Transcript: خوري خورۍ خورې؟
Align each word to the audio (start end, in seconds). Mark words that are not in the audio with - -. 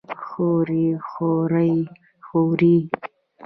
خوري 0.25 0.87
خورۍ 1.09 1.73
خورې؟ 2.27 2.75